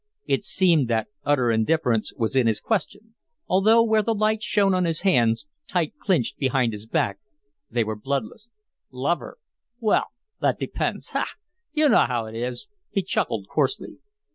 [0.25, 3.13] It seemed that utter indifference was in his question,
[3.47, 7.19] although where the light shone on his hands, tight clinched behind his back,
[7.69, 8.49] they were bloodless.
[8.89, 9.37] "Love her?
[9.79, 10.05] Well
[10.39, 11.27] that depends ha!
[11.71, 13.99] You know how it is" he chuckled, coarsely.